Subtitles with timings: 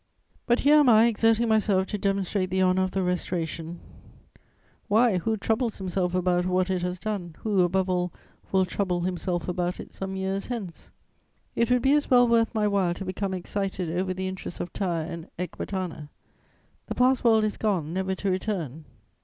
[0.47, 3.79] But here am I exerting myself to demonstrate the honour of the Restoration:
[4.87, 8.11] why, who troubles himself about what it has done, who, above all,
[8.51, 10.89] will trouble himself about it some years hence?
[11.55, 14.73] It would be as well worth my while to become excited over the interests of
[14.73, 16.09] Tyre and Ecbatana:
[16.87, 18.85] that past world is gone, never to return.